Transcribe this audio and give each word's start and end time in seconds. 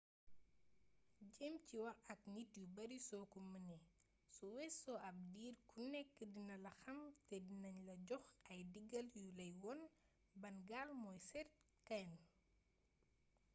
jéem 1.33 1.55
ci 1.67 1.75
wax 1.85 1.99
ak 2.13 2.21
nit 2.33 2.51
yu 2.59 2.65
bari 2.77 2.97
soo 3.09 3.25
ko 3.33 3.39
mënee 3.51 3.83
su 4.35 4.43
weesoo 4.55 4.99
ab 5.09 5.17
diir 5.33 5.55
ku 5.69 5.77
nekk 5.93 6.11
dina 6.33 6.55
la 6.65 6.71
xàm 6.81 6.99
te 7.27 7.35
dinagne 7.49 7.83
la 7.89 7.95
jox 8.07 8.25
ay 8.51 8.59
digal 8.73 9.07
yu 9.21 9.27
lay 9.37 9.51
won 9.63 9.79
ban 10.41 10.57
gaal 10.69 10.89
mooy 11.01 11.19
seet 11.29 11.49
kenn 11.87 12.11